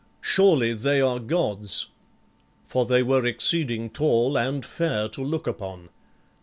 [0.19, 1.89] Surely they are gods;"
[2.65, 5.89] for they were exceeding tall and fair to look upon.